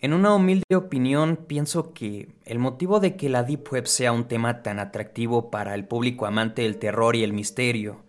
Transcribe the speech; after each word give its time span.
En 0.00 0.12
una 0.12 0.34
humilde 0.34 0.76
opinión, 0.76 1.36
pienso 1.36 1.94
que 1.94 2.28
el 2.44 2.58
motivo 2.58 3.00
de 3.00 3.16
que 3.16 3.28
la 3.28 3.42
Deep 3.42 3.72
Web 3.72 3.86
sea 3.86 4.12
un 4.12 4.28
tema 4.28 4.62
tan 4.62 4.78
atractivo 4.78 5.50
para 5.50 5.74
el 5.74 5.86
público 5.86 6.26
amante 6.26 6.62
del 6.62 6.78
terror 6.78 7.16
y 7.16 7.24
el 7.24 7.32
misterio 7.32 8.06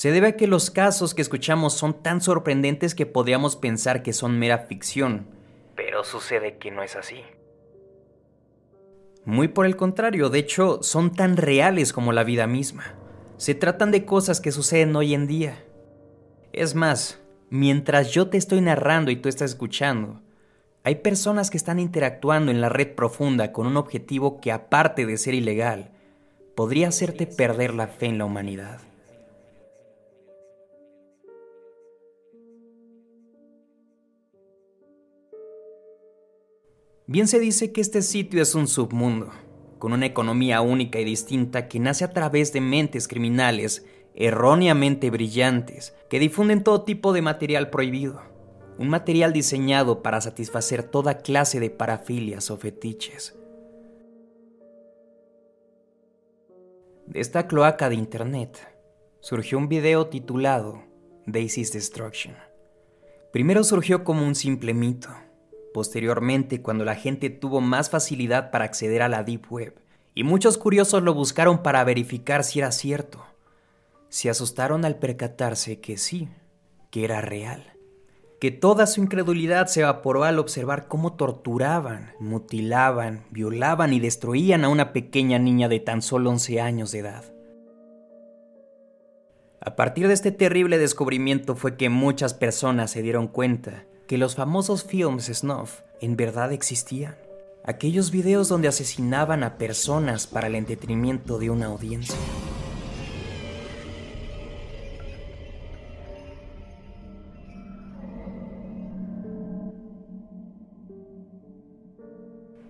se 0.00 0.12
debe 0.12 0.28
a 0.28 0.36
que 0.38 0.46
los 0.46 0.70
casos 0.70 1.12
que 1.12 1.20
escuchamos 1.20 1.74
son 1.74 2.02
tan 2.02 2.22
sorprendentes 2.22 2.94
que 2.94 3.04
podríamos 3.04 3.56
pensar 3.56 4.02
que 4.02 4.14
son 4.14 4.38
mera 4.38 4.60
ficción, 4.60 5.26
pero 5.76 6.04
sucede 6.04 6.56
que 6.56 6.70
no 6.70 6.82
es 6.82 6.96
así. 6.96 7.20
Muy 9.26 9.48
por 9.48 9.66
el 9.66 9.76
contrario, 9.76 10.30
de 10.30 10.38
hecho, 10.38 10.82
son 10.82 11.12
tan 11.12 11.36
reales 11.36 11.92
como 11.92 12.12
la 12.14 12.24
vida 12.24 12.46
misma. 12.46 12.94
Se 13.36 13.54
tratan 13.54 13.90
de 13.90 14.06
cosas 14.06 14.40
que 14.40 14.52
suceden 14.52 14.96
hoy 14.96 15.12
en 15.12 15.26
día. 15.26 15.62
Es 16.54 16.74
más, 16.74 17.20
mientras 17.50 18.10
yo 18.10 18.30
te 18.30 18.38
estoy 18.38 18.62
narrando 18.62 19.10
y 19.10 19.16
tú 19.16 19.28
estás 19.28 19.50
escuchando, 19.50 20.22
hay 20.82 20.96
personas 20.96 21.50
que 21.50 21.58
están 21.58 21.78
interactuando 21.78 22.50
en 22.50 22.60
la 22.60 22.70
red 22.70 22.94
profunda 22.94 23.52
con 23.52 23.66
un 23.66 23.76
objetivo 23.76 24.40
que 24.40 24.50
aparte 24.50 25.04
de 25.04 25.18
ser 25.18 25.34
ilegal, 25.34 25.90
podría 26.54 26.88
hacerte 26.88 27.26
perder 27.26 27.74
la 27.74 27.86
fe 27.86 28.06
en 28.06 28.18
la 28.18 28.24
humanidad. 28.24 28.80
Bien 37.06 37.26
se 37.26 37.40
dice 37.40 37.72
que 37.72 37.80
este 37.80 38.02
sitio 38.02 38.40
es 38.40 38.54
un 38.54 38.68
submundo, 38.68 39.30
con 39.78 39.92
una 39.92 40.06
economía 40.06 40.60
única 40.60 41.00
y 41.00 41.04
distinta 41.04 41.66
que 41.66 41.80
nace 41.80 42.04
a 42.04 42.12
través 42.12 42.52
de 42.52 42.60
mentes 42.60 43.08
criminales 43.08 43.84
erróneamente 44.14 45.10
brillantes 45.10 45.92
que 46.08 46.20
difunden 46.20 46.62
todo 46.62 46.84
tipo 46.84 47.12
de 47.12 47.22
material 47.22 47.68
prohibido. 47.70 48.29
Un 48.78 48.88
material 48.88 49.32
diseñado 49.32 50.02
para 50.02 50.20
satisfacer 50.20 50.82
toda 50.82 51.18
clase 51.18 51.60
de 51.60 51.70
parafilias 51.70 52.50
o 52.50 52.56
fetiches. 52.56 53.36
De 57.06 57.20
esta 57.20 57.46
cloaca 57.46 57.88
de 57.88 57.96
internet 57.96 58.58
surgió 59.20 59.58
un 59.58 59.68
video 59.68 60.06
titulado 60.06 60.82
Daisy's 61.26 61.72
Destruction. 61.72 62.34
Primero 63.32 63.64
surgió 63.64 64.04
como 64.04 64.26
un 64.26 64.34
simple 64.34 64.74
mito 64.74 65.10
Posteriormente, 65.72 66.62
cuando 66.62 66.84
la 66.84 66.96
gente 66.96 67.30
tuvo 67.30 67.60
más 67.60 67.90
facilidad 67.90 68.50
para 68.50 68.64
acceder 68.64 69.02
a 69.02 69.08
la 69.08 69.22
Deep 69.22 69.50
Web, 69.50 69.74
y 70.14 70.24
muchos 70.24 70.58
curiosos 70.58 71.02
lo 71.02 71.14
buscaron 71.14 71.62
para 71.62 71.84
verificar 71.84 72.42
si 72.42 72.58
era 72.58 72.72
cierto, 72.72 73.24
se 74.08 74.28
asustaron 74.28 74.84
al 74.84 74.98
percatarse 74.98 75.80
que 75.80 75.96
sí, 75.96 76.28
que 76.90 77.04
era 77.04 77.20
real, 77.20 77.72
que 78.40 78.50
toda 78.50 78.86
su 78.86 79.02
incredulidad 79.02 79.66
se 79.66 79.82
evaporó 79.82 80.24
al 80.24 80.38
observar 80.38 80.88
cómo 80.88 81.12
torturaban, 81.12 82.14
mutilaban, 82.18 83.26
violaban 83.30 83.92
y 83.92 84.00
destruían 84.00 84.64
a 84.64 84.70
una 84.70 84.94
pequeña 84.94 85.38
niña 85.38 85.68
de 85.68 85.78
tan 85.78 86.00
solo 86.00 86.30
11 86.30 86.60
años 86.60 86.90
de 86.90 87.00
edad. 87.00 87.24
A 89.60 89.76
partir 89.76 90.08
de 90.08 90.14
este 90.14 90.32
terrible 90.32 90.78
descubrimiento 90.78 91.54
fue 91.54 91.76
que 91.76 91.90
muchas 91.90 92.32
personas 92.32 92.90
se 92.90 93.02
dieron 93.02 93.28
cuenta 93.28 93.84
que 94.06 94.16
los 94.16 94.36
famosos 94.36 94.84
films 94.84 95.26
snuff 95.26 95.80
en 96.00 96.16
verdad 96.16 96.50
existían. 96.54 97.16
Aquellos 97.62 98.10
videos 98.10 98.48
donde 98.48 98.68
asesinaban 98.68 99.44
a 99.44 99.58
personas 99.58 100.26
para 100.26 100.46
el 100.46 100.54
entretenimiento 100.54 101.38
de 101.38 101.50
una 101.50 101.66
audiencia. 101.66 102.16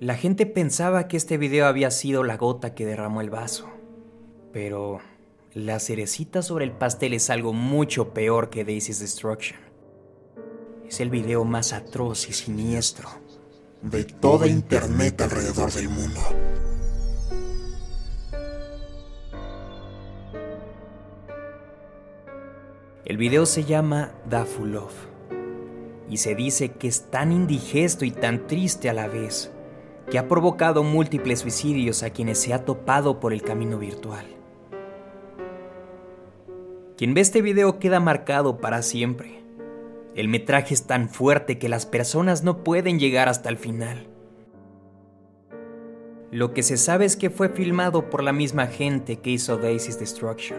La 0.00 0.16
gente 0.16 0.46
pensaba 0.46 1.08
que 1.08 1.16
este 1.16 1.38
video 1.38 1.66
había 1.66 1.90
sido 1.90 2.24
la 2.24 2.36
gota 2.36 2.74
que 2.74 2.84
derramó 2.84 3.20
el 3.20 3.30
vaso, 3.30 3.70
pero 4.52 5.00
la 5.52 5.78
cerecita 5.80 6.42
sobre 6.42 6.64
el 6.64 6.72
pastel 6.72 7.14
es 7.14 7.30
algo 7.30 7.52
mucho 7.52 8.12
peor 8.12 8.50
que 8.50 8.64
Daisy's 8.64 9.00
Destruction 9.00 9.74
es 10.88 11.00
el 11.00 11.10
video 11.10 11.44
más 11.44 11.72
atroz 11.72 12.28
y 12.28 12.32
siniestro 12.32 13.08
de 13.82 14.04
toda 14.04 14.46
Internet 14.46 15.20
alrededor 15.20 15.72
del 15.72 15.88
mundo. 15.88 16.20
El 23.04 23.16
video 23.16 23.44
se 23.44 23.64
llama 23.64 24.12
Dafulov 24.28 24.90
y 26.08 26.18
se 26.18 26.34
dice 26.34 26.72
que 26.72 26.88
es 26.88 27.10
tan 27.10 27.32
indigesto 27.32 28.04
y 28.04 28.10
tan 28.10 28.46
triste 28.46 28.88
a 28.88 28.94
la 28.94 29.08
vez 29.08 29.50
que 30.10 30.18
ha 30.18 30.28
provocado 30.28 30.82
múltiples 30.82 31.40
suicidios 31.40 32.02
a 32.02 32.10
quienes 32.10 32.38
se 32.38 32.54
ha 32.54 32.64
topado 32.64 33.20
por 33.20 33.32
el 33.32 33.42
camino 33.42 33.78
virtual. 33.78 34.26
Quien 36.96 37.14
ve 37.14 37.20
este 37.20 37.42
video 37.42 37.78
queda 37.78 38.00
marcado 38.00 38.60
para 38.60 38.82
siempre 38.82 39.44
el 40.14 40.28
metraje 40.28 40.74
es 40.74 40.86
tan 40.86 41.08
fuerte 41.08 41.58
que 41.58 41.68
las 41.68 41.86
personas 41.86 42.44
no 42.44 42.62
pueden 42.62 43.00
llegar 43.00 43.28
hasta 43.28 43.48
el 43.48 43.56
final. 43.56 44.06
Lo 46.30 46.52
que 46.54 46.62
se 46.62 46.76
sabe 46.76 47.04
es 47.04 47.16
que 47.16 47.30
fue 47.30 47.48
filmado 47.48 48.10
por 48.10 48.22
la 48.22 48.32
misma 48.32 48.68
gente 48.68 49.16
que 49.16 49.30
hizo 49.30 49.56
Daisy's 49.56 49.98
Destruction, 49.98 50.58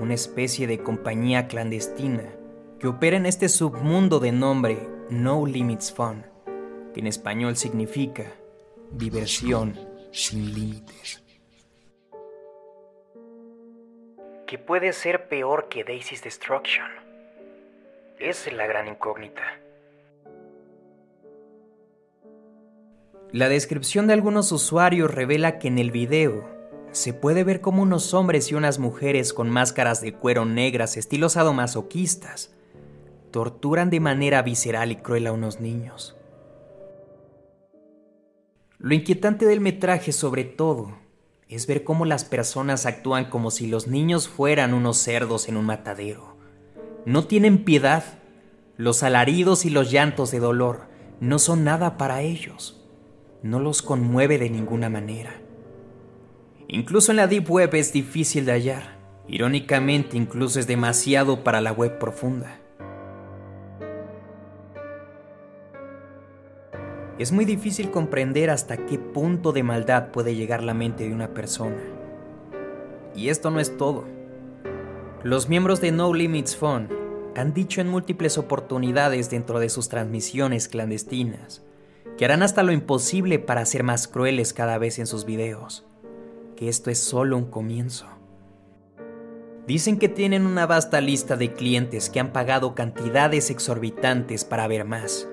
una 0.00 0.14
especie 0.14 0.66
de 0.66 0.78
compañía 0.78 1.46
clandestina 1.46 2.24
que 2.80 2.88
opera 2.88 3.16
en 3.16 3.26
este 3.26 3.48
submundo 3.48 4.18
de 4.18 4.32
nombre 4.32 4.88
No 5.10 5.46
Limits 5.46 5.92
Fun, 5.92 6.24
que 6.94 7.00
en 7.00 7.06
español 7.06 7.56
significa 7.56 8.32
diversión 8.92 9.78
sin 10.12 10.54
límites. 10.54 11.22
¿Qué 14.46 14.56
puede 14.56 14.92
ser 14.92 15.28
peor 15.28 15.68
que 15.68 15.84
Daisy's 15.84 16.22
Destruction? 16.22 17.04
es 18.18 18.50
la 18.52 18.66
gran 18.66 18.88
incógnita. 18.88 19.42
La 23.32 23.48
descripción 23.48 24.06
de 24.06 24.12
algunos 24.12 24.52
usuarios 24.52 25.12
revela 25.12 25.58
que 25.58 25.68
en 25.68 25.78
el 25.78 25.90
video 25.90 26.48
se 26.92 27.12
puede 27.12 27.42
ver 27.42 27.60
como 27.60 27.82
unos 27.82 28.14
hombres 28.14 28.50
y 28.52 28.54
unas 28.54 28.78
mujeres 28.78 29.32
con 29.32 29.50
máscaras 29.50 30.00
de 30.00 30.14
cuero 30.14 30.44
negras 30.44 30.96
estilo 30.96 31.28
sadomasoquistas 31.28 32.54
torturan 33.32 33.90
de 33.90 33.98
manera 33.98 34.42
visceral 34.42 34.92
y 34.92 34.96
cruel 34.96 35.26
a 35.26 35.32
unos 35.32 35.58
niños. 35.60 36.13
Lo 38.84 38.92
inquietante 38.92 39.46
del 39.46 39.62
metraje 39.62 40.12
sobre 40.12 40.44
todo 40.44 40.98
es 41.48 41.66
ver 41.66 41.84
cómo 41.84 42.04
las 42.04 42.26
personas 42.26 42.84
actúan 42.84 43.30
como 43.30 43.50
si 43.50 43.66
los 43.66 43.86
niños 43.86 44.28
fueran 44.28 44.74
unos 44.74 44.98
cerdos 44.98 45.48
en 45.48 45.56
un 45.56 45.64
matadero. 45.64 46.36
No 47.06 47.24
tienen 47.26 47.64
piedad. 47.64 48.04
Los 48.76 49.02
alaridos 49.02 49.64
y 49.64 49.70
los 49.70 49.90
llantos 49.90 50.30
de 50.32 50.38
dolor 50.38 50.82
no 51.18 51.38
son 51.38 51.64
nada 51.64 51.96
para 51.96 52.20
ellos. 52.20 52.84
No 53.42 53.58
los 53.58 53.80
conmueve 53.80 54.36
de 54.36 54.50
ninguna 54.50 54.90
manera. 54.90 55.40
Incluso 56.68 57.10
en 57.10 57.16
la 57.16 57.26
Deep 57.26 57.50
Web 57.50 57.74
es 57.76 57.90
difícil 57.90 58.44
de 58.44 58.52
hallar. 58.52 58.98
Irónicamente, 59.26 60.18
incluso 60.18 60.60
es 60.60 60.66
demasiado 60.66 61.42
para 61.42 61.62
la 61.62 61.72
web 61.72 61.98
profunda. 61.98 62.60
Es 67.16 67.30
muy 67.30 67.44
difícil 67.44 67.92
comprender 67.92 68.50
hasta 68.50 68.76
qué 68.76 68.98
punto 68.98 69.52
de 69.52 69.62
maldad 69.62 70.08
puede 70.08 70.34
llegar 70.34 70.64
la 70.64 70.74
mente 70.74 71.04
de 71.04 71.14
una 71.14 71.28
persona. 71.28 71.76
Y 73.14 73.28
esto 73.28 73.52
no 73.52 73.60
es 73.60 73.76
todo. 73.76 74.04
Los 75.22 75.48
miembros 75.48 75.80
de 75.80 75.92
No 75.92 76.12
Limits 76.12 76.56
Fun 76.56 76.88
han 77.36 77.54
dicho 77.54 77.80
en 77.80 77.88
múltiples 77.88 78.36
oportunidades 78.36 79.30
dentro 79.30 79.60
de 79.60 79.68
sus 79.68 79.88
transmisiones 79.88 80.66
clandestinas 80.66 81.62
que 82.18 82.24
harán 82.24 82.42
hasta 82.42 82.62
lo 82.62 82.72
imposible 82.72 83.38
para 83.38 83.64
ser 83.64 83.84
más 83.84 84.08
crueles 84.08 84.52
cada 84.52 84.78
vez 84.78 84.98
en 84.98 85.06
sus 85.06 85.24
videos, 85.24 85.84
que 86.56 86.68
esto 86.68 86.90
es 86.90 86.98
solo 86.98 87.36
un 87.36 87.46
comienzo. 87.46 88.06
Dicen 89.66 89.98
que 89.98 90.08
tienen 90.08 90.46
una 90.46 90.66
vasta 90.66 91.00
lista 91.00 91.36
de 91.36 91.52
clientes 91.52 92.10
que 92.10 92.20
han 92.20 92.32
pagado 92.32 92.74
cantidades 92.74 93.50
exorbitantes 93.50 94.44
para 94.44 94.68
ver 94.68 94.84
más 94.84 95.28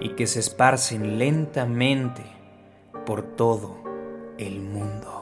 y 0.00 0.10
que 0.10 0.26
se 0.26 0.40
esparcen 0.40 1.18
lentamente 1.18 2.22
por 3.04 3.22
todo 3.22 3.76
el 4.38 4.60
mundo. 4.60 5.17